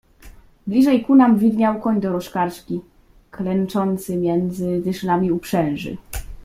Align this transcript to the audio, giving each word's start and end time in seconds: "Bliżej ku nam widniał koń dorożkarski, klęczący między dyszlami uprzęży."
"Bliżej 0.67 1.05
ku 1.05 1.15
nam 1.15 1.37
widniał 1.37 1.79
koń 1.81 2.01
dorożkarski, 2.01 2.81
klęczący 3.31 4.17
między 4.17 4.81
dyszlami 4.83 5.31
uprzęży." 5.31 5.97